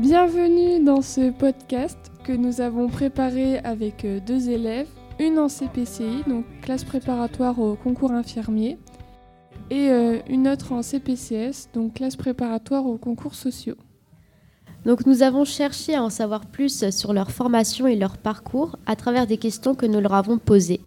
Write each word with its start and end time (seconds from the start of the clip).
Bienvenue 0.00 0.82
dans 0.82 1.02
ce 1.02 1.30
podcast 1.30 1.98
que 2.24 2.32
nous 2.32 2.62
avons 2.62 2.88
préparé 2.88 3.58
avec 3.58 4.06
euh, 4.06 4.18
deux 4.18 4.48
élèves, 4.48 4.88
une 5.18 5.38
en 5.38 5.50
CPCI, 5.50 6.24
donc 6.26 6.46
classe 6.62 6.84
préparatoire 6.84 7.58
au 7.58 7.74
concours 7.74 8.12
infirmier, 8.12 8.78
et 9.68 9.90
euh, 9.90 10.20
une 10.26 10.48
autre 10.48 10.72
en 10.72 10.80
CPCS, 10.80 11.68
donc 11.74 11.96
classe 11.96 12.16
préparatoire 12.16 12.86
aux 12.86 12.96
concours 12.96 13.34
sociaux. 13.34 13.76
Donc 14.86 15.04
nous 15.04 15.22
avons 15.22 15.44
cherché 15.44 15.94
à 15.94 16.02
en 16.02 16.08
savoir 16.08 16.46
plus 16.46 16.88
sur 16.88 17.12
leur 17.12 17.30
formation 17.30 17.86
et 17.86 17.94
leur 17.94 18.16
parcours 18.16 18.78
à 18.86 18.96
travers 18.96 19.26
des 19.26 19.36
questions 19.36 19.74
que 19.74 19.84
nous 19.84 20.00
leur 20.00 20.14
avons 20.14 20.38
posées. 20.38 20.80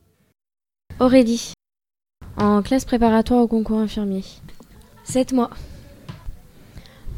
Aurélie, 1.00 1.54
en 2.38 2.64
classe 2.64 2.86
préparatoire 2.86 3.44
au 3.44 3.48
concours 3.48 3.78
infirmier. 3.78 4.24
7 5.04 5.34
mois. 5.34 5.52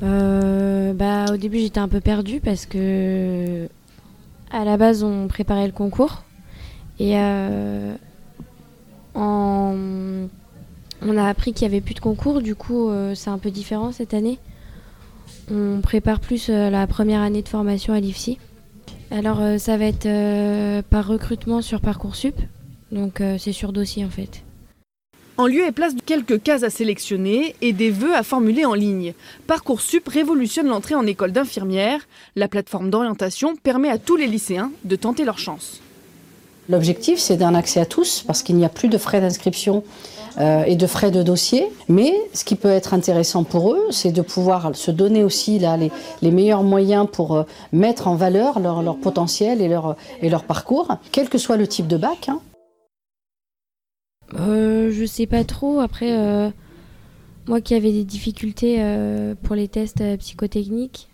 Euh, 0.03 0.93
bah, 0.93 1.25
au 1.31 1.37
début, 1.37 1.59
j'étais 1.59 1.79
un 1.79 1.87
peu 1.87 2.01
perdue 2.01 2.39
parce 2.39 2.65
que 2.65 3.67
à 4.51 4.63
la 4.65 4.77
base, 4.77 5.03
on 5.03 5.27
préparait 5.27 5.65
le 5.65 5.73
concours 5.73 6.23
et 6.99 7.13
euh, 7.17 7.95
on 9.15 10.27
a 11.17 11.27
appris 11.27 11.53
qu'il 11.53 11.63
y 11.63 11.69
avait 11.69 11.81
plus 11.81 11.95
de 11.95 11.99
concours. 11.99 12.41
Du 12.41 12.55
coup, 12.55 12.89
euh, 12.89 13.15
c'est 13.15 13.29
un 13.29 13.37
peu 13.37 13.51
différent 13.51 13.91
cette 13.91 14.13
année. 14.13 14.39
On 15.51 15.81
prépare 15.81 16.19
plus 16.19 16.49
la 16.49 16.87
première 16.87 17.21
année 17.21 17.41
de 17.41 17.49
formation 17.49 17.93
à 17.93 17.99
l'IFSI. 17.99 18.39
Alors, 19.11 19.39
ça 19.59 19.77
va 19.77 19.85
être 19.85 20.81
par 20.89 21.07
recrutement 21.07 21.61
sur 21.61 21.81
Parcoursup. 21.81 22.35
Donc, 22.91 23.21
c'est 23.37 23.51
sur 23.51 23.71
dossier 23.71 24.03
en 24.05 24.09
fait 24.09 24.44
en 25.37 25.47
lieu 25.47 25.65
et 25.65 25.71
place 25.71 25.95
de 25.95 26.01
quelques 26.01 26.41
cases 26.41 26.63
à 26.63 26.69
sélectionner 26.69 27.55
et 27.61 27.73
des 27.73 27.91
vœux 27.91 28.15
à 28.15 28.23
formuler 28.23 28.65
en 28.65 28.73
ligne. 28.73 29.13
Parcoursup 29.47 30.07
révolutionne 30.07 30.67
l'entrée 30.67 30.95
en 30.95 31.05
école 31.05 31.31
d'infirmière. 31.31 32.07
La 32.35 32.47
plateforme 32.47 32.89
d'orientation 32.89 33.55
permet 33.55 33.89
à 33.89 33.97
tous 33.97 34.15
les 34.15 34.27
lycéens 34.27 34.71
de 34.83 34.95
tenter 34.95 35.25
leur 35.25 35.37
chance. 35.37 35.81
L'objectif, 36.67 37.19
c'est 37.19 37.37
d'un 37.37 37.53
accès 37.53 37.79
à 37.79 37.85
tous, 37.85 38.23
parce 38.25 38.41
qu'il 38.41 38.55
n'y 38.55 38.65
a 38.65 38.69
plus 38.69 38.87
de 38.87 38.97
frais 38.97 39.21
d'inscription 39.21 39.83
euh, 40.39 40.63
et 40.63 40.75
de 40.75 40.87
frais 40.87 41.11
de 41.11 41.21
dossier. 41.21 41.67
Mais 41.89 42.11
ce 42.33 42.43
qui 42.43 42.55
peut 42.55 42.71
être 42.71 42.95
intéressant 42.95 43.43
pour 43.43 43.73
eux, 43.73 43.87
c'est 43.91 44.11
de 44.11 44.21
pouvoir 44.23 44.75
se 44.75 44.89
donner 44.89 45.23
aussi 45.23 45.59
les, 46.21 46.31
meilleurs 46.31 46.63
moyens 46.63 47.07
pour 47.11 47.35
euh, 47.35 47.43
mettre 47.71 48.07
en 48.07 48.15
valeur 48.15 48.59
leur, 48.59 48.97
potentiel 48.97 49.61
et 49.61 49.67
leur, 49.67 49.95
et 50.23 50.29
leur 50.29 50.43
parcours, 50.43 50.87
quel 51.11 51.29
que 51.29 51.37
soit 51.37 51.57
le 51.57 51.67
type 51.67 51.87
de 51.87 51.97
bac. 51.97 52.29
Hein. 52.29 52.39
Euh, 54.33 54.91
je 54.91 55.05
sais 55.05 55.27
pas 55.27 55.43
trop. 55.43 55.79
Après, 55.79 56.17
euh, 56.17 56.49
moi 57.47 57.61
qui 57.61 57.75
avais 57.75 57.91
des 57.91 58.03
difficultés 58.03 58.77
euh, 58.79 59.35
pour 59.43 59.55
les 59.55 59.67
tests 59.67 60.03
psychotechniques, 60.17 61.07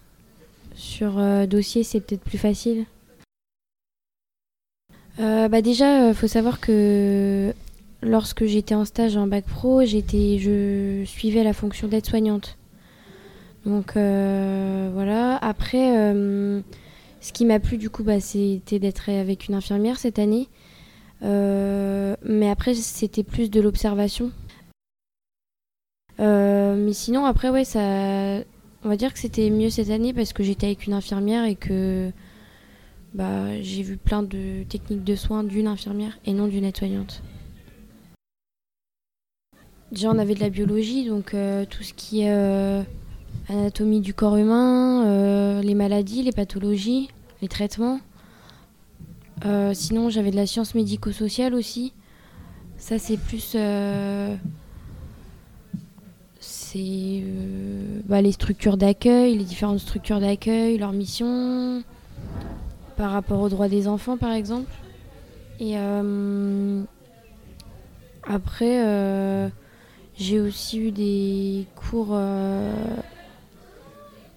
sur 0.76 1.22
dossier, 1.48 1.84
c'est 1.84 2.00
peut-être 2.00 2.24
plus 2.24 2.38
facile. 2.38 2.86
bah 5.20 5.62
déjà, 5.62 6.14
faut 6.14 6.28
savoir 6.28 6.60
que 6.60 7.54
lorsque 8.02 8.46
j'étais 8.46 8.74
en 8.74 8.86
stage 8.86 9.18
en 9.18 9.28
bac 9.28 9.46
pro, 9.46 9.84
j'étais, 9.86 10.40
je 10.40 11.04
suivais 11.06 11.44
la 11.44 11.54
fonction 11.54 11.88
d'aide-soignante. 11.88 12.58
Donc 13.66 13.94
voilà. 13.94 15.38
Après, 15.38 16.14
ce 17.20 17.34
qui 17.34 17.46
m'a 17.46 17.60
plu 17.60 17.78
du 17.78 17.92
coup, 17.92 18.04
bah, 18.04 18.20
c'était 18.20 18.80
d'être 18.80 19.10
avec 19.10 19.48
une 19.48 19.56
infirmière 19.56 20.00
cette 20.00 20.18
année. 20.18 20.48
Euh, 21.24 22.16
mais 22.24 22.50
après, 22.50 22.74
c'était 22.74 23.24
plus 23.24 23.50
de 23.50 23.62
l'observation. 23.62 24.32
Euh, 26.20 26.76
mais 26.76 26.94
sinon, 26.94 27.26
après, 27.26 27.50
ouais, 27.50 27.64
ça. 27.64 28.44
On 28.84 28.90
va 28.90 28.96
dire 28.98 29.14
que 29.14 29.20
c'était 29.20 29.52
mieux 29.52 29.70
cette 29.70 29.92
année 29.92 30.12
parce 30.12 30.34
que 30.34 30.42
j'étais 30.42 30.66
avec 30.66 30.88
une 30.88 30.94
infirmière 30.94 31.46
et 31.46 31.56
que 31.56 32.12
bah, 33.14 33.62
j'ai 33.62 33.84
vu 33.84 33.96
plein 33.96 34.24
de 34.24 34.64
techniques 34.64 35.04
de 35.04 35.16
soins 35.16 35.44
d'une 35.44 35.68
infirmière 35.68 36.18
et 36.26 36.34
non 36.34 36.48
d'une 36.48 36.66
aide-soignante. 36.66 37.22
Déjà, 39.92 40.10
on 40.10 40.18
avait 40.18 40.34
de 40.34 40.40
la 40.40 40.50
biologie, 40.50 41.08
donc 41.08 41.36
euh, 41.36 41.64
tout 41.70 41.84
ce 41.84 41.94
qui 41.94 42.22
est 42.22 42.84
anatomie 43.50 44.02
du 44.02 44.16
corps 44.16 44.38
humain, 44.38 45.62
les 45.62 45.76
maladies, 45.76 46.24
les 46.24 46.32
pathologies, 46.32 47.10
les 47.44 47.48
traitements. 47.48 48.00
Euh, 49.46 49.74
sinon, 49.74 50.10
j'avais 50.10 50.32
de 50.32 50.36
la 50.36 50.46
science 50.46 50.76
médico-sociale 50.76 51.54
aussi. 51.54 51.94
Ça, 52.78 53.00
c'est 53.00 53.18
plus. 53.18 53.54
Euh, 53.56 54.36
c'est 56.40 57.22
euh, 57.24 58.00
bah, 58.06 58.22
les 58.22 58.32
structures 58.32 58.78
d'accueil, 58.78 59.38
les 59.38 59.44
différentes 59.44 59.80
structures 59.80 60.20
d'accueil, 60.20 60.78
leurs 60.78 60.94
missions, 60.94 61.84
par 62.98 63.12
rapport 63.12 63.42
aux 63.42 63.50
droits 63.50 63.70
des 63.70 63.88
enfants, 63.88 64.18
par 64.18 64.32
exemple. 64.32 64.72
Et 65.60 65.76
après, 68.28 69.52
j'ai 70.18 70.40
aussi 70.40 70.80
eu 70.80 70.92
des 70.92 71.68
cours. 71.76 72.18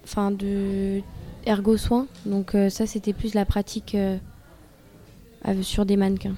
Enfin, 0.03 0.29
de 0.29 1.01
ergo-soins. 1.47 2.05
Donc, 2.27 2.55
ça, 2.69 2.85
c'était 2.85 3.13
plus 3.13 3.33
la 3.33 3.45
pratique 3.45 3.97
sur 5.61 5.85
des 5.85 5.97
mannequins. 5.97 6.35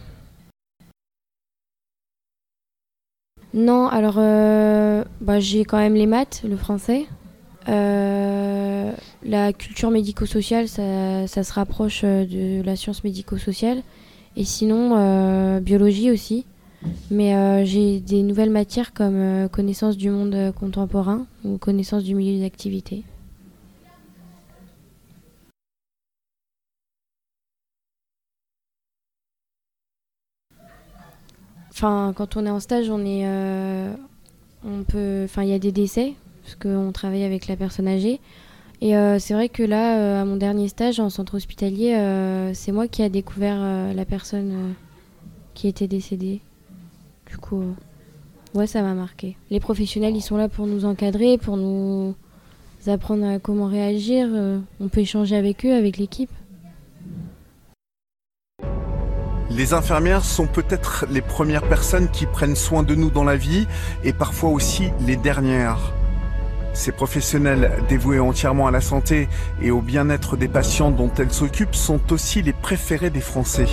Non, 3.53 3.87
alors 3.87 4.15
euh, 4.17 5.03
bah, 5.21 5.39
j'ai 5.39 5.63
quand 5.63 5.77
même 5.77 5.95
les 5.95 6.05
maths, 6.05 6.43
le 6.47 6.57
français. 6.57 7.07
Euh, 7.69 8.91
la 9.23 9.53
culture 9.53 9.89
médico-sociale, 9.89 10.67
ça, 10.67 11.27
se 11.27 11.53
rapproche 11.53 12.01
euh, 12.03 12.25
de 12.25 12.63
la 12.63 12.75
science 12.75 13.03
médico-sociale. 13.03 13.81
Et 14.35 14.43
sinon, 14.43 15.59
biologie 15.61 16.11
aussi. 16.11 16.45
Mais 17.09 17.65
j'ai 17.65 17.99
des 17.99 18.21
nouvelles 18.21 18.51
matières 18.51 18.93
comme 18.93 19.49
connaissance 19.51 19.97
du 19.97 20.11
monde 20.11 20.53
contemporain 20.53 21.25
ou 21.43 21.57
connaissance 21.57 22.03
du 22.03 22.13
milieu 22.13 22.39
d'activité. 22.39 23.03
Enfin, 31.77 32.11
quand 32.15 32.37
on 32.37 32.45
est 32.47 32.49
en 32.49 32.59
stage, 32.59 32.89
on 32.89 33.05
est, 33.05 33.27
euh, 33.27 33.93
on 34.65 34.81
peut, 34.81 35.21
enfin, 35.25 35.43
il 35.43 35.49
y 35.49 35.53
a 35.53 35.59
des 35.59 35.71
décès 35.71 36.15
parce 36.41 36.55
qu'on 36.55 36.91
travaille 36.91 37.23
avec 37.23 37.45
la 37.45 37.55
personne 37.55 37.87
âgée. 37.87 38.19
Et 38.81 38.97
euh, 38.97 39.19
c'est 39.19 39.35
vrai 39.35 39.47
que 39.47 39.61
là, 39.61 39.99
euh, 39.99 40.21
à 40.23 40.25
mon 40.25 40.37
dernier 40.37 40.69
stage 40.69 40.99
en 40.99 41.11
centre 41.11 41.35
hospitalier, 41.35 41.95
c'est 42.55 42.71
moi 42.71 42.87
qui 42.87 43.03
a 43.03 43.09
découvert 43.09 43.59
la 43.93 44.05
personne 44.05 44.73
qui 45.53 45.67
était 45.67 45.87
décédée. 45.87 46.41
Du 47.29 47.37
coup, 47.37 47.61
ouais, 48.55 48.65
ça 48.65 48.81
m'a 48.81 48.95
marqué. 48.95 49.37
Les 49.51 49.59
professionnels, 49.59 50.15
ils 50.15 50.21
sont 50.21 50.37
là 50.37 50.49
pour 50.49 50.65
nous 50.65 50.83
encadrer, 50.83 51.37
pour 51.37 51.57
nous 51.57 52.15
apprendre 52.87 53.23
à 53.23 53.37
comment 53.37 53.67
réagir. 53.67 54.27
on 54.79 54.87
peut 54.87 55.01
échanger 55.01 55.35
avec 55.35 55.63
eux, 55.63 55.75
avec 55.75 55.97
l'équipe. 55.97 56.31
Les 59.57 59.73
infirmières 59.73 60.23
sont 60.23 60.45
peut-être 60.45 61.07
les 61.09 61.23
premières 61.23 61.63
personnes 61.63 62.09
qui 62.09 62.27
prennent 62.27 62.55
soin 62.55 62.83
de 62.83 62.93
nous 62.93 63.09
dans 63.09 63.23
la 63.23 63.37
vie 63.37 63.67
et 64.03 64.13
parfois 64.13 64.51
aussi 64.51 64.91
les 64.99 65.15
dernières. 65.15 65.93
Ces 66.73 66.91
professionnels 66.91 67.71
dévoués 67.89 68.19
entièrement 68.19 68.67
à 68.67 68.71
la 68.71 68.81
santé 68.81 69.27
et 69.59 69.71
au 69.71 69.81
bien-être 69.81 70.37
des 70.37 70.47
patients 70.47 70.91
dont 70.91 71.09
elles 71.17 71.33
s'occupent 71.33 71.73
sont 71.73 71.99
aussi 72.13 72.43
les 72.43 72.53
préférés 72.53 73.09
des 73.09 73.19
Français. 73.19 73.65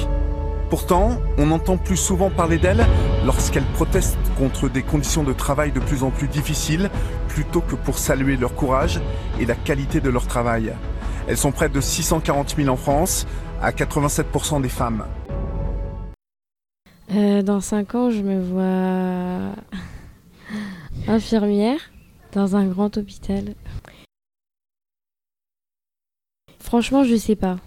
Pourtant, 0.70 1.18
on 1.36 1.50
entend 1.50 1.76
plus 1.76 1.98
souvent 1.98 2.30
parler 2.30 2.56
d'elles 2.56 2.86
lorsqu'elles 3.26 3.70
protestent 3.74 4.16
contre 4.38 4.70
des 4.70 4.82
conditions 4.82 5.22
de 5.22 5.34
travail 5.34 5.70
de 5.70 5.80
plus 5.80 6.02
en 6.02 6.08
plus 6.08 6.28
difficiles, 6.28 6.88
plutôt 7.28 7.60
que 7.60 7.74
pour 7.74 7.98
saluer 7.98 8.38
leur 8.38 8.54
courage 8.54 9.02
et 9.38 9.44
la 9.44 9.54
qualité 9.54 10.00
de 10.00 10.08
leur 10.08 10.26
travail. 10.26 10.72
Elles 11.28 11.36
sont 11.36 11.52
près 11.52 11.68
de 11.68 11.80
640 11.82 12.56
000 12.56 12.70
en 12.70 12.76
France, 12.76 13.26
à 13.60 13.70
87% 13.70 14.62
des 14.62 14.70
femmes. 14.70 15.04
Euh, 17.12 17.42
dans 17.42 17.60
5 17.60 17.94
ans, 17.94 18.10
je 18.10 18.22
me 18.22 18.40
vois 18.40 19.54
infirmière 21.08 21.78
dans 22.32 22.56
un 22.56 22.66
grand 22.66 22.96
hôpital. 22.96 23.54
Franchement, 26.58 27.04
je 27.04 27.14
sais 27.16 27.36
pas. 27.36 27.58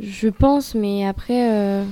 Je 0.00 0.28
pense, 0.28 0.74
mais 0.74 1.06
après, 1.06 1.52
euh, 1.52 1.84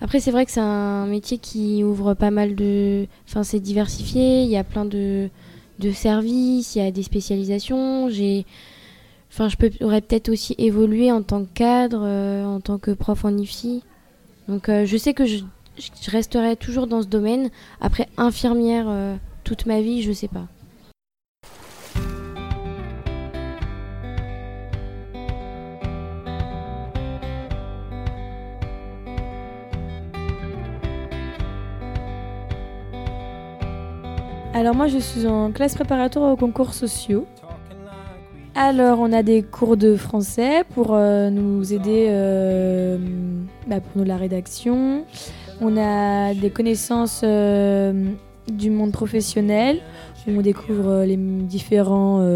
après 0.00 0.20
c'est 0.20 0.30
vrai 0.30 0.44
que 0.44 0.52
c'est 0.52 0.60
un 0.60 1.06
métier 1.06 1.38
qui 1.38 1.82
ouvre 1.82 2.14
pas 2.14 2.30
mal 2.30 2.54
de. 2.54 3.06
Enfin, 3.26 3.42
c'est 3.42 3.60
diversifié. 3.60 4.42
Il 4.42 4.50
y 4.50 4.58
a 4.58 4.64
plein 4.64 4.84
de, 4.84 5.30
de 5.78 5.90
services, 5.90 6.76
il 6.76 6.82
y 6.82 6.86
a 6.86 6.90
des 6.90 7.02
spécialisations. 7.02 8.10
J'ai. 8.10 8.44
Enfin, 9.32 9.48
je 9.48 9.56
pourrais 9.56 10.02
peut-être 10.02 10.28
aussi 10.28 10.54
évoluer 10.58 11.10
en 11.10 11.22
tant 11.22 11.44
que 11.44 11.52
cadre, 11.54 12.02
euh, 12.04 12.44
en 12.44 12.60
tant 12.60 12.78
que 12.78 12.92
prof 12.92 13.24
en 13.24 13.36
IFSI. 13.36 13.82
Donc, 14.46 14.68
je 14.68 14.96
sais 14.98 15.14
que 15.14 15.24
je 15.24 15.38
je 15.78 16.10
resterai 16.10 16.56
toujours 16.56 16.86
dans 16.86 17.02
ce 17.02 17.08
domaine. 17.08 17.50
Après, 17.80 18.08
infirmière 18.16 18.86
euh, 18.88 19.16
toute 19.42 19.66
ma 19.66 19.80
vie, 19.80 20.02
je 20.02 20.12
sais 20.12 20.28
pas. 20.28 20.46
Alors 34.54 34.76
moi 34.76 34.86
je 34.86 34.98
suis 34.98 35.26
en 35.26 35.50
classe 35.50 35.74
préparatoire 35.74 36.32
aux 36.32 36.36
concours 36.36 36.74
sociaux. 36.74 37.26
Alors 38.54 39.00
on 39.00 39.12
a 39.12 39.24
des 39.24 39.42
cours 39.42 39.76
de 39.76 39.96
français 39.96 40.62
pour 40.74 40.94
euh, 40.94 41.28
nous 41.28 41.72
aider 41.72 42.06
euh, 42.08 42.96
bah, 43.66 43.80
pour 43.80 44.00
nous 44.00 44.04
la 44.04 44.16
rédaction. 44.16 45.04
On 45.60 45.76
a 45.76 46.34
des 46.34 46.50
connaissances 46.50 47.22
euh, 47.24 48.12
du 48.52 48.70
monde 48.70 48.92
professionnel 48.92 49.80
on 50.26 50.40
découvre 50.40 51.04
les 51.04 51.18
différents 51.18 52.26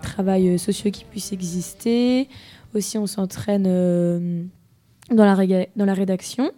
travails 0.00 0.58
sociaux 0.58 0.90
qui 0.90 1.04
puissent 1.04 1.34
exister. 1.34 2.30
Aussi 2.74 2.96
on 2.96 3.06
s'entraîne 3.06 3.66
dans 5.10 5.24
la, 5.24 5.94
rédaction. 5.94 6.50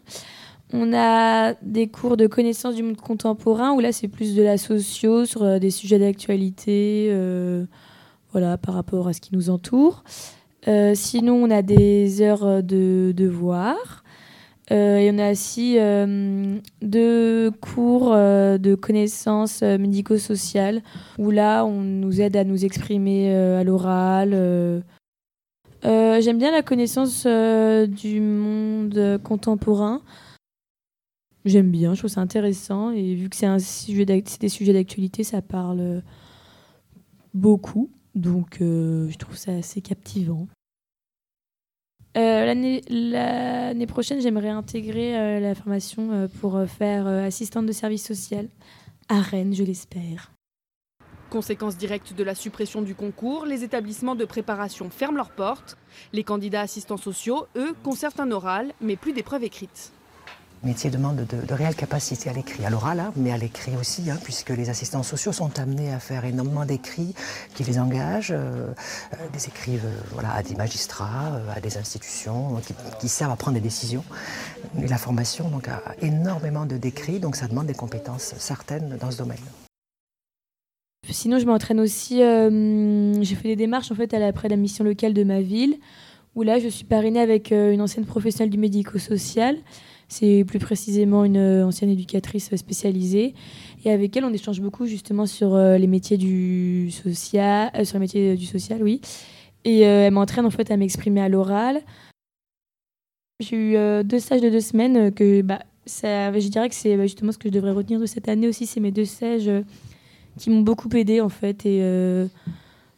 On 0.72 0.92
a 0.92 1.54
des 1.62 1.88
cours 1.88 2.16
de 2.16 2.26
connaissance 2.26 2.74
du 2.74 2.82
monde 2.82 2.96
contemporain 2.96 3.72
où 3.72 3.80
là 3.80 3.92
c'est 3.92 4.08
plus 4.08 4.34
de 4.34 4.42
la 4.42 4.58
socio 4.58 5.24
sur 5.24 5.42
euh, 5.42 5.58
des 5.58 5.70
sujets 5.70 5.98
d'actualité 5.98 7.08
euh, 7.10 7.64
voilà, 8.32 8.58
par 8.58 8.74
rapport 8.74 9.06
à 9.06 9.12
ce 9.12 9.20
qui 9.20 9.34
nous 9.34 9.48
entoure. 9.50 10.02
Euh, 10.66 10.94
sinon, 10.96 11.34
on 11.34 11.50
a 11.50 11.62
des 11.62 12.20
heures 12.22 12.62
de 12.62 13.12
devoirs. 13.16 14.02
Et 14.70 15.10
on 15.12 15.18
a 15.18 15.30
aussi 15.30 15.76
deux 16.82 17.50
cours 17.60 18.10
de 18.10 18.74
connaissances 18.74 19.62
médico-sociales 19.62 20.82
où 21.18 21.30
là 21.30 21.64
on 21.64 21.80
nous 21.80 22.20
aide 22.20 22.36
à 22.36 22.44
nous 22.44 22.64
exprimer 22.64 23.34
à 23.34 23.62
l'oral. 23.62 24.30
J'aime 25.84 26.38
bien 26.38 26.50
la 26.50 26.62
connaissance 26.62 27.26
du 27.26 28.20
monde 28.20 29.20
contemporain 29.22 30.02
j'aime 31.46 31.70
bien, 31.70 31.94
je 31.94 32.00
trouve 32.00 32.10
ça 32.10 32.20
intéressant. 32.20 32.90
Et 32.90 33.14
vu 33.14 33.30
que 33.30 33.36
c'est 33.36 34.40
des 34.40 34.48
sujets 34.48 34.72
d'actualité, 34.72 35.24
ça 35.24 35.40
parle 35.40 36.02
beaucoup. 37.32 37.90
Donc 38.14 38.60
euh, 38.60 39.08
je 39.08 39.18
trouve 39.18 39.36
ça 39.36 39.52
assez 39.52 39.80
captivant. 39.80 40.48
Euh, 42.16 42.80
l'année 42.88 43.86
prochaine, 43.86 44.20
j'aimerais 44.20 44.48
intégrer 44.48 45.16
euh, 45.16 45.40
la 45.40 45.54
formation 45.54 46.28
pour 46.40 46.60
faire 46.66 47.06
assistante 47.06 47.66
de 47.66 47.72
service 47.72 48.06
social 48.06 48.48
à 49.08 49.20
Rennes, 49.20 49.54
je 49.54 49.64
l'espère. 49.64 50.32
Conséquence 51.30 51.76
directe 51.76 52.14
de 52.14 52.22
la 52.22 52.34
suppression 52.34 52.82
du 52.82 52.94
concours, 52.94 53.46
les 53.46 53.64
établissements 53.64 54.14
de 54.14 54.24
préparation 54.24 54.90
ferment 54.90 55.16
leurs 55.16 55.30
portes. 55.30 55.76
Les 56.12 56.22
candidats 56.22 56.60
assistants 56.60 56.96
sociaux, 56.96 57.46
eux, 57.56 57.74
conservent 57.82 58.20
un 58.20 58.30
oral, 58.30 58.72
mais 58.80 58.96
plus 58.96 59.12
d'épreuves 59.12 59.44
écrites. 59.44 59.92
Métier 60.64 60.90
demande 60.90 61.16
de, 61.16 61.54
réelles 61.54 61.74
capacités 61.74 62.30
à 62.30 62.32
l'écrit, 62.32 62.64
à 62.64 62.70
l'oral, 62.70 62.98
hein, 62.98 63.12
mais 63.14 63.30
à 63.30 63.36
l'écrit 63.36 63.76
aussi, 63.78 64.10
hein, 64.10 64.18
puisque 64.24 64.50
les 64.50 64.70
assistants 64.70 65.02
sociaux 65.02 65.32
sont 65.32 65.58
amenés 65.58 65.92
à 65.92 66.00
faire 66.00 66.24
énormément 66.24 66.64
d'écrits 66.64 67.14
qui 67.54 67.62
les 67.62 67.78
engagent, 67.78 68.32
euh, 68.32 68.68
euh, 69.12 69.16
des 69.32 69.46
écrits 69.46 69.76
euh, 69.76 69.90
voilà, 70.12 70.32
à 70.32 70.42
des 70.42 70.54
magistrats, 70.54 71.40
à 71.54 71.60
des 71.60 71.76
institutions 71.76 72.60
qui, 72.98 73.08
servent 73.08 73.32
à 73.32 73.36
prendre 73.36 73.54
des 73.56 73.62
décisions. 73.62 74.02
Et 74.82 74.88
la 74.88 74.96
formation 74.96 75.48
donc, 75.50 75.68
a 75.68 75.82
énormément 76.00 76.64
de 76.64 76.78
décrits, 76.78 77.20
donc 77.20 77.36
ça 77.36 77.48
demande 77.48 77.66
des 77.66 77.74
compétences 77.74 78.34
certaines 78.38 78.96
dans 78.98 79.10
ce 79.10 79.18
domaine. 79.18 79.36
Sinon, 81.08 81.38
je 81.38 81.44
m'entraîne 81.44 81.80
aussi. 81.80 82.16
j'ai 82.18 83.34
fait 83.36 83.48
des 83.48 83.56
démarches 83.56 83.92
en 83.92 83.94
fait 83.94 84.12
à 84.14 84.18
la, 84.18 84.32
de 84.32 84.48
la 84.48 84.56
mission 84.56 84.84
locale 84.84 85.12
de 85.12 85.22
ma 85.22 85.42
ville, 85.42 85.76
où 86.34 86.42
là, 86.42 86.58
je 86.58 86.68
suis 86.68 86.84
parrainée 86.84 87.20
avec 87.20 87.52
une 87.52 87.80
ancienne 87.80 88.06
professionnelle 88.06 88.50
du 88.50 88.58
médico-social. 88.58 89.58
C'est 90.08 90.44
plus 90.46 90.60
précisément 90.60 91.24
une 91.24 91.36
euh, 91.36 91.66
ancienne 91.66 91.90
éducatrice 91.90 92.54
spécialisée. 92.54 93.34
Et 93.84 93.90
avec 93.90 94.16
elle, 94.16 94.24
on 94.24 94.32
échange 94.32 94.60
beaucoup 94.60 94.86
justement 94.86 95.26
sur 95.26 95.54
euh, 95.54 95.78
les 95.78 95.88
métiers 95.88 96.16
du 96.16 96.90
social, 96.92 97.70
euh, 97.74 97.84
sur 97.84 97.98
du 97.98 98.46
social, 98.46 98.82
oui. 98.82 99.00
Et 99.64 99.80
elle 99.80 100.12
m'entraîne 100.12 100.46
en 100.46 100.50
fait 100.50 100.70
à 100.70 100.76
m'exprimer 100.76 101.20
à 101.20 101.28
l'oral. 101.28 101.80
J'ai 103.40 103.56
eu 103.56 104.04
deux 104.04 104.20
stages 104.20 104.40
de 104.40 104.48
deux 104.48 104.60
semaines 104.60 105.12
que 105.12 105.42
bah, 105.42 105.58
ça, 105.86 106.32
je 106.32 106.46
dirais 106.46 106.68
que 106.68 106.74
c'est 106.76 106.96
bah, 106.96 107.02
justement 107.02 107.32
ce 107.32 107.38
que 107.38 107.48
je 107.48 107.52
devrais 107.52 107.72
retenir 107.72 107.98
de 107.98 108.06
cette 108.06 108.28
année 108.28 108.46
aussi. 108.46 108.64
C'est 108.64 108.78
mes 108.78 108.92
deux 108.92 109.04
stages 109.04 109.50
qui 110.38 110.50
m'ont 110.50 110.60
beaucoup 110.60 110.88
aidé 110.90 111.20
en 111.20 111.28
fait. 111.28 111.66
Et 111.66 111.82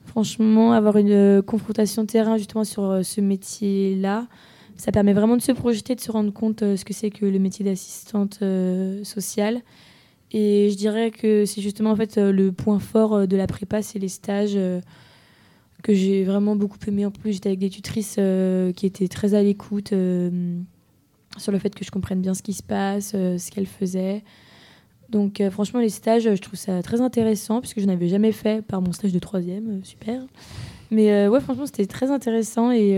franchement, 0.05 0.73
avoir 0.73 0.99
une 0.99 1.41
confrontation 1.41 2.05
terrain 2.05 2.37
justement 2.37 2.65
sur 2.65 3.01
ce 3.03 3.23
métier-là, 3.23 4.27
ça 4.79 4.93
permet 4.93 5.13
vraiment 5.13 5.37
de 5.37 5.43
se 5.43 5.53
projeter, 5.53 5.97
de 5.97 6.01
se 6.01 6.11
rendre 6.11 6.33
compte 6.33 6.63
euh, 6.63 6.77
ce 6.77 6.85
que 6.85 6.95
c'est 6.95 7.11
que 7.11 7.27
le 7.27 7.39
métier 7.41 7.65
d'assistante 7.65 8.39
euh, 8.43 9.03
sociale. 9.03 9.61
Et 10.31 10.71
je 10.71 10.77
dirais 10.77 11.11
que 11.11 11.45
c'est 11.47 11.61
justement 11.61 11.91
en 11.91 11.97
fait 11.97 12.17
euh, 12.17 12.33
le 12.33 12.53
point 12.53 12.79
fort 12.79 13.27
de 13.27 13.37
la 13.37 13.47
prépa, 13.47 13.83
c'est 13.83 13.99
les 13.99 14.09
stages 14.09 14.57
que 15.83 15.95
j'ai 15.95 16.25
vraiment 16.25 16.55
beaucoup 16.55 16.79
aimé. 16.87 17.05
En 17.05 17.11
plus, 17.11 17.33
j'étais 17.33 17.49
avec 17.49 17.59
des 17.59 17.71
tutrices 17.71 18.19
qui 18.77 18.87
étaient 18.87 19.09
très 19.09 19.35
à 19.35 19.43
l'écoute 19.43 19.89
sur 21.37 21.53
le 21.53 21.59
fait 21.59 21.75
que 21.75 21.85
je 21.85 21.91
comprenne 21.91 22.21
bien 22.21 22.35
ce 22.35 22.43
qui 22.43 22.53
se 22.53 22.63
passe, 22.63 23.13
ce 23.13 23.51
qu'elles 23.51 23.67
faisaient. 23.67 24.23
Donc 25.09 25.43
franchement, 25.51 25.81
les 25.81 25.89
stages, 25.89 26.25
je 26.25 26.41
trouve 26.41 26.59
ça 26.59 26.83
très 26.83 27.01
intéressant 27.01 27.61
puisque 27.61 27.81
je 27.81 27.87
n'avais 27.87 28.09
jamais 28.09 28.33
fait 28.33 28.63
par 28.63 28.83
mon 28.83 28.93
stage 28.93 29.13
de 29.13 29.19
troisième, 29.19 29.83
super. 29.85 30.21
Mais 30.91 31.27
ouais, 31.29 31.41
franchement, 31.41 31.67
c'était 31.67 31.87
très 31.87 32.11
intéressant 32.11 32.71
et 32.71 32.95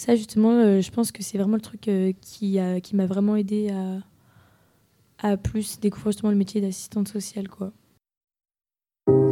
ça, 0.00 0.16
justement, 0.16 0.52
euh, 0.52 0.80
je 0.80 0.90
pense 0.90 1.12
que 1.12 1.22
c'est 1.22 1.36
vraiment 1.36 1.56
le 1.56 1.60
truc 1.60 1.86
euh, 1.88 2.12
qui, 2.22 2.58
a, 2.58 2.80
qui 2.80 2.96
m'a 2.96 3.04
vraiment 3.04 3.36
aidé 3.36 3.70
à, 3.70 5.28
à 5.28 5.36
plus 5.36 5.78
découvrir 5.78 6.12
justement 6.12 6.30
le 6.30 6.38
métier 6.38 6.62
d'assistante 6.62 7.08
sociale. 7.08 7.48
Quoi. 7.48 7.72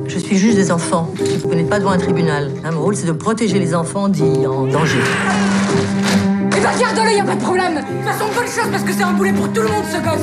Je 0.06 0.18
suis 0.18 0.36
juge 0.36 0.56
des 0.56 0.70
enfants. 0.70 1.08
Vous 1.44 1.54
n'êtes 1.54 1.70
pas 1.70 1.78
devant 1.78 1.92
un 1.92 1.98
tribunal. 1.98 2.50
Hein, 2.64 2.72
mon 2.72 2.82
rôle, 2.82 2.96
c'est 2.96 3.06
de 3.06 3.12
protéger 3.12 3.58
les 3.58 3.74
enfants 3.74 4.10
dits 4.10 4.46
en 4.46 4.66
danger. 4.66 5.00
Eh 6.54 6.60
ben, 6.60 6.78
garde-le, 6.78 7.16
y 7.16 7.20
a 7.20 7.24
pas 7.24 7.36
de 7.36 7.40
problème. 7.40 7.74
De 7.76 7.80
toute 7.80 8.04
façon, 8.04 8.26
bonne 8.34 8.46
chose 8.46 8.70
parce 8.70 8.82
que 8.82 8.92
c'est 8.92 9.04
un 9.04 9.14
boulet 9.14 9.32
pour 9.32 9.50
tout 9.50 9.62
le 9.62 9.68
monde, 9.68 9.84
ce 9.84 9.96
gosse. 10.04 10.20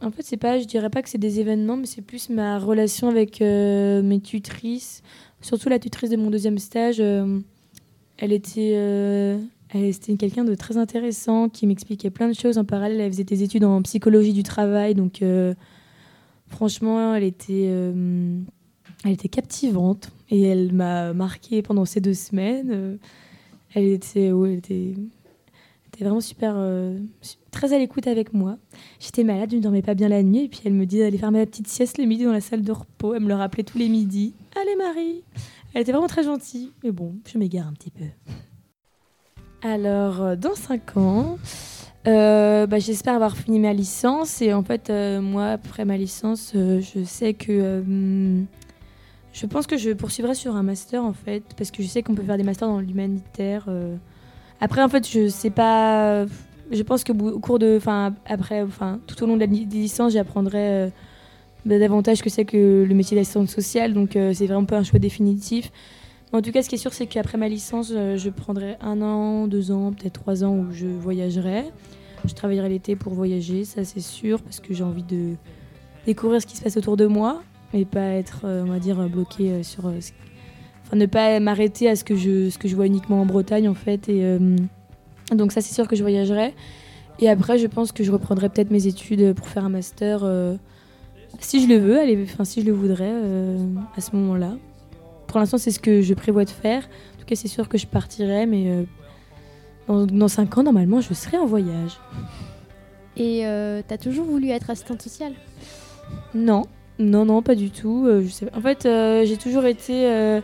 En 0.00 0.10
fait, 0.10 0.22
c'est 0.22 0.36
pas, 0.36 0.58
je 0.58 0.64
dirais 0.64 0.90
pas 0.90 1.02
que 1.02 1.08
c'est 1.08 1.18
des 1.18 1.38
événements, 1.38 1.76
mais 1.76 1.86
c'est 1.86 2.02
plus 2.02 2.30
ma 2.30 2.58
relation 2.58 3.08
avec 3.08 3.42
euh, 3.42 4.02
mes 4.02 4.20
tutrices, 4.20 5.02
surtout 5.40 5.68
la 5.68 5.78
tutrice 5.78 6.10
de 6.10 6.16
mon 6.16 6.30
deuxième 6.30 6.58
stage, 6.58 6.96
euh, 7.00 7.40
elle 8.16 8.32
était, 8.32 8.72
euh, 8.74 9.38
elle 9.70 9.84
était 9.84 10.16
quelqu'un 10.16 10.44
de 10.44 10.54
très 10.54 10.76
intéressant 10.76 11.48
qui 11.48 11.66
m'expliquait 11.66 12.10
plein 12.10 12.28
de 12.28 12.34
choses 12.34 12.58
en 12.58 12.64
parallèle. 12.64 13.00
Elle 13.00 13.12
faisait 13.12 13.24
des 13.24 13.42
études 13.42 13.64
en 13.64 13.82
psychologie 13.82 14.32
du 14.32 14.42
travail, 14.42 14.94
donc 14.94 15.22
euh, 15.22 15.54
franchement, 16.48 17.14
elle 17.14 17.24
était, 17.24 17.70
captivante 19.30 20.10
et 20.30 20.42
elle 20.42 20.72
m'a 20.72 21.12
marqué 21.12 21.62
pendant 21.62 21.84
ces 21.84 22.00
deux 22.00 22.14
semaines. 22.14 22.98
elle 23.74 23.84
était, 23.84 24.26
elle 24.26 24.54
était, 24.54 24.94
était 25.98 26.04
vraiment 26.04 26.20
super, 26.20 26.54
très 27.50 27.72
à 27.72 27.78
l'écoute 27.78 28.06
avec 28.06 28.32
moi. 28.32 28.56
J'étais 29.00 29.24
malade, 29.24 29.50
je 29.50 29.56
ne 29.56 29.60
dormais 29.60 29.82
pas 29.82 29.94
bien 29.94 30.08
la 30.08 30.22
nuit, 30.22 30.44
et 30.44 30.48
puis 30.48 30.60
elle 30.64 30.74
me 30.74 30.86
dit 30.86 31.00
d'aller 31.00 31.18
faire 31.18 31.32
ma 31.32 31.44
petite 31.44 31.66
sieste 31.66 31.98
le 31.98 32.04
midi 32.04 32.24
dans 32.24 32.32
la 32.32 32.40
salle 32.40 32.62
de 32.62 32.70
repos. 32.70 33.14
Elle 33.14 33.22
me 33.22 33.28
le 33.28 33.34
rappelait 33.34 33.64
tous 33.64 33.78
les 33.78 33.88
midis. 33.88 34.32
Allez 34.60 34.76
Marie 34.76 35.24
Elle 35.74 35.82
était 35.82 35.90
vraiment 35.90 36.06
très 36.06 36.22
gentille, 36.22 36.70
mais 36.84 36.92
bon, 36.92 37.16
je 37.26 37.36
m'égare 37.36 37.66
un 37.66 37.72
petit 37.72 37.90
peu. 37.90 38.04
Alors, 39.62 40.22
euh, 40.22 40.36
dans 40.36 40.54
5 40.54 40.96
ans, 40.98 41.38
euh, 42.06 42.68
bah, 42.68 42.78
j'espère 42.78 43.14
avoir 43.14 43.36
fini 43.36 43.58
ma 43.58 43.72
licence, 43.72 44.40
et 44.40 44.52
en 44.52 44.62
fait, 44.62 44.88
euh, 44.90 45.20
moi, 45.20 45.46
après 45.46 45.84
ma 45.84 45.96
licence, 45.96 46.52
je 46.54 47.04
sais 47.04 47.34
que... 47.34 47.82
je 49.32 49.46
pense 49.46 49.66
que 49.66 49.76
je 49.76 49.90
poursuivrai 49.90 50.36
sur 50.36 50.54
un 50.54 50.62
master, 50.62 51.02
en 51.02 51.12
fait, 51.12 51.42
parce 51.56 51.72
que 51.72 51.82
je 51.82 51.88
sais 51.88 52.04
qu'on 52.04 52.14
peut 52.14 52.22
faire 52.22 52.36
des 52.36 52.44
masters 52.44 52.68
dans 52.68 52.78
l'humanitaire. 52.78 53.68
Après, 54.60 54.82
en 54.82 54.88
fait, 54.88 55.08
je 55.08 55.28
sais 55.28 55.50
pas 55.50 56.26
je 56.70 56.82
pense 56.82 57.04
que 57.04 57.12
au 57.12 57.38
cours 57.38 57.58
de, 57.58 57.76
enfin 57.76 58.14
après, 58.26 58.62
enfin 58.62 59.00
tout 59.06 59.22
au 59.22 59.26
long 59.26 59.36
de 59.36 59.40
la 59.40 59.46
licence, 59.46 60.12
j'apprendrai 60.12 60.58
euh, 60.58 60.88
bah, 61.64 61.78
davantage 61.78 62.22
que 62.22 62.30
c'est 62.30 62.44
que 62.44 62.84
le 62.86 62.94
métier 62.94 63.16
d'assistante 63.16 63.48
sociale. 63.48 63.94
Donc 63.94 64.16
euh, 64.16 64.32
c'est 64.34 64.46
vraiment 64.46 64.64
pas 64.64 64.78
un 64.78 64.84
choix 64.84 64.98
définitif. 64.98 65.70
en 66.32 66.42
tout 66.42 66.52
cas, 66.52 66.62
ce 66.62 66.68
qui 66.68 66.74
est 66.74 66.78
sûr, 66.78 66.92
c'est 66.92 67.06
qu'après 67.06 67.38
ma 67.38 67.48
licence, 67.48 67.92
euh, 67.94 68.16
je 68.16 68.30
prendrai 68.30 68.76
un 68.80 69.00
an, 69.02 69.46
deux 69.46 69.70
ans, 69.70 69.92
peut-être 69.92 70.14
trois 70.14 70.44
ans 70.44 70.54
où 70.54 70.66
je 70.72 70.86
voyagerai. 70.86 71.64
Je 72.24 72.34
travaillerai 72.34 72.68
l'été 72.68 72.96
pour 72.96 73.14
voyager, 73.14 73.64
ça 73.64 73.84
c'est 73.84 74.00
sûr, 74.00 74.42
parce 74.42 74.58
que 74.58 74.74
j'ai 74.74 74.82
envie 74.82 75.04
de 75.04 75.34
découvrir 76.04 76.42
ce 76.42 76.46
qui 76.46 76.56
se 76.56 76.62
passe 76.62 76.76
autour 76.76 76.96
de 76.96 77.06
moi 77.06 77.42
et 77.72 77.84
pas 77.84 78.00
être, 78.00 78.40
on 78.44 78.64
va 78.64 78.80
dire, 78.80 78.96
bloqué 79.08 79.62
sur, 79.62 79.92
enfin 80.88 80.96
ne 80.96 81.06
pas 81.06 81.38
m'arrêter 81.38 81.88
à 81.88 81.94
ce 81.94 82.02
que 82.02 82.16
je, 82.16 82.50
ce 82.50 82.58
que 82.58 82.66
je 82.66 82.74
vois 82.74 82.86
uniquement 82.86 83.20
en 83.20 83.26
Bretagne 83.26 83.68
en 83.68 83.74
fait 83.74 84.08
et 84.08 84.24
donc 85.34 85.52
ça, 85.52 85.60
c'est 85.60 85.74
sûr 85.74 85.86
que 85.88 85.96
je 85.96 86.02
voyagerai. 86.02 86.54
Et 87.20 87.28
après, 87.28 87.58
je 87.58 87.66
pense 87.66 87.92
que 87.92 88.04
je 88.04 88.12
reprendrai 88.12 88.48
peut-être 88.48 88.70
mes 88.70 88.86
études 88.86 89.34
pour 89.34 89.48
faire 89.48 89.64
un 89.64 89.68
master, 89.68 90.20
euh, 90.22 90.56
si 91.40 91.60
je 91.62 91.68
le 91.68 91.76
veux, 91.76 91.98
allez, 91.98 92.22
enfin 92.22 92.44
si 92.44 92.62
je 92.62 92.66
le 92.66 92.72
voudrais, 92.72 93.10
euh, 93.10 93.58
à 93.96 94.00
ce 94.00 94.14
moment-là. 94.16 94.56
Pour 95.26 95.38
l'instant, 95.38 95.58
c'est 95.58 95.72
ce 95.72 95.80
que 95.80 96.00
je 96.00 96.14
prévois 96.14 96.44
de 96.44 96.50
faire. 96.50 96.84
En 96.84 97.20
tout 97.20 97.26
cas, 97.26 97.34
c'est 97.34 97.48
sûr 97.48 97.68
que 97.68 97.76
je 97.76 97.86
partirai, 97.86 98.46
mais 98.46 98.68
euh, 98.68 98.84
dans, 99.88 100.06
dans 100.06 100.28
5 100.28 100.58
ans, 100.58 100.62
normalement, 100.62 101.00
je 101.00 101.12
serai 101.12 101.36
en 101.36 101.46
voyage. 101.46 101.98
Et 103.16 103.46
euh, 103.46 103.82
t'as 103.86 103.98
toujours 103.98 104.24
voulu 104.24 104.50
être 104.50 104.70
assistante 104.70 105.02
sociale? 105.02 105.32
Non, 106.34 106.62
non, 107.00 107.24
non, 107.24 107.42
pas 107.42 107.56
du 107.56 107.70
tout. 107.70 108.06
Euh, 108.06 108.22
je 108.22 108.28
sais... 108.28 108.54
En 108.54 108.60
fait, 108.60 108.86
euh, 108.86 109.24
j'ai 109.26 109.36
toujours 109.36 109.66
été 109.66 110.06
euh, 110.06 110.40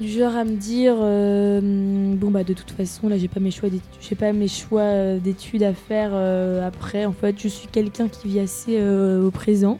du 0.00 0.08
genre 0.08 0.34
à 0.34 0.44
me 0.44 0.56
dire 0.56 0.96
euh, 0.98 1.60
bon 2.16 2.30
bah 2.30 2.42
de 2.42 2.54
toute 2.54 2.70
façon 2.70 3.08
là 3.08 3.18
j'ai 3.18 3.28
pas 3.28 3.38
mes 3.38 3.50
choix 3.50 3.68
d'études, 3.68 4.00
j'ai 4.00 4.14
pas 4.14 4.32
mes 4.32 4.48
choix 4.48 4.80
euh, 4.80 5.18
d'études 5.18 5.62
à 5.62 5.74
faire 5.74 6.10
euh, 6.14 6.66
après. 6.66 7.04
En 7.04 7.12
fait, 7.12 7.36
je 7.38 7.48
suis 7.48 7.68
quelqu'un 7.68 8.08
qui 8.08 8.28
vit 8.28 8.40
assez 8.40 8.80
au 8.82 9.30
présent. 9.30 9.78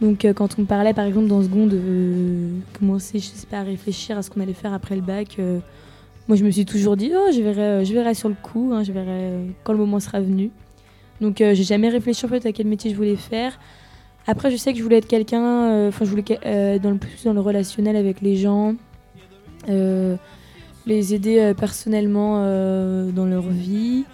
Donc 0.00 0.24
quand 0.36 0.54
on 0.58 0.62
me 0.62 0.66
parlait 0.66 0.94
par 0.94 1.06
exemple 1.06 1.26
dans 1.26 1.42
seconde 1.42 1.74
euh, 1.74 2.50
commencer 2.78 3.18
je 3.18 3.24
sais 3.24 3.48
pas 3.48 3.58
à 3.58 3.62
réfléchir 3.64 4.16
à 4.16 4.22
ce 4.22 4.30
qu'on 4.30 4.40
allait 4.40 4.52
faire 4.52 4.72
après 4.72 4.94
le 4.94 5.02
bac, 5.02 5.38
moi 6.28 6.36
je 6.36 6.44
me 6.44 6.52
suis 6.52 6.64
toujours 6.64 6.96
dit 6.96 7.10
oh 7.12 7.32
je 7.34 7.40
verrai, 7.40 7.84
je 7.84 7.92
verrai 7.92 8.14
sur 8.14 8.28
le 8.28 8.36
coup, 8.40 8.70
hein, 8.72 8.84
je 8.84 8.92
verrai 8.92 9.32
quand 9.64 9.72
le 9.72 9.80
moment 9.80 9.98
sera 9.98 10.20
venu. 10.20 10.50
Donc 11.20 11.38
j'ai 11.38 11.64
jamais 11.64 11.88
réfléchi 11.88 12.24
en 12.26 12.28
fait 12.28 12.46
à 12.46 12.52
quel 12.52 12.68
métier 12.68 12.92
je 12.92 12.96
voulais 12.96 13.16
faire. 13.16 13.58
Après, 14.30 14.50
je 14.50 14.56
sais 14.56 14.72
que 14.72 14.78
je 14.78 14.82
voulais 14.82 14.98
être 14.98 15.08
quelqu'un, 15.08 15.88
enfin, 15.88 16.04
je 16.04 16.10
voulais 16.10 16.78
dans 16.78 16.90
le 16.90 16.98
plus 16.98 17.24
dans 17.24 17.32
le 17.32 17.40
relationnel 17.40 17.96
avec 17.96 18.20
les 18.20 18.36
gens, 18.36 18.76
les 19.66 21.14
aider 21.14 21.38
euh, 21.38 21.54
personnellement 21.54 22.42
euh, 22.44 23.10
dans 23.10 23.26
leur 23.26 23.42
vie, 23.42 24.04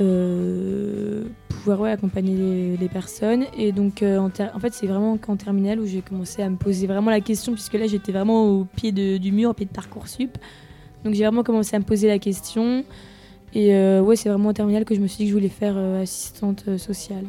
euh, 0.00 1.24
pouvoir 1.48 1.80
ouais, 1.80 1.90
accompagner 1.90 2.76
les, 2.78 2.88
personnes. 2.88 3.44
Et 3.56 3.72
donc, 3.72 4.02
euh, 4.02 4.18
en, 4.18 4.30
fait, 4.60 4.72
c'est 4.72 4.86
vraiment 4.86 5.18
qu'en 5.18 5.36
terminale 5.36 5.80
où 5.80 5.86
j'ai 5.86 6.00
commencé 6.00 6.42
à 6.42 6.48
me 6.48 6.56
poser 6.56 6.86
vraiment 6.86 7.10
la 7.10 7.20
question, 7.20 7.52
puisque 7.52 7.74
là, 7.74 7.86
j'étais 7.86 8.12
vraiment 8.12 8.46
au 8.46 8.64
pied 8.64 8.92
de- 8.92 9.18
du 9.18 9.32
mur, 9.32 9.50
au 9.50 9.54
pied 9.54 9.66
de 9.66 9.72
Parcoursup. 9.72 10.38
Donc, 11.04 11.14
j'ai 11.14 11.24
vraiment 11.24 11.42
commencé 11.42 11.74
à 11.76 11.78
me 11.78 11.84
poser 11.84 12.08
la 12.08 12.18
question. 12.18 12.84
Et 13.54 13.74
euh, 13.74 14.00
ouais, 14.00 14.16
c'est 14.16 14.28
vraiment 14.28 14.50
en 14.50 14.54
terminale 14.54 14.84
que 14.84 14.94
je 14.94 15.00
me 15.00 15.06
suis 15.06 15.18
dit 15.18 15.24
que 15.24 15.30
je 15.30 15.34
voulais 15.34 15.48
faire 15.48 15.74
euh, 15.76 16.02
assistante 16.02 16.64
euh, 16.68 16.78
sociale. 16.78 17.24